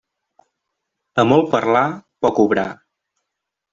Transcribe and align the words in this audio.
A 1.23 1.27
molt 1.33 1.51
parlar, 1.57 1.85
poc 2.27 2.43
obrar. 2.47 2.67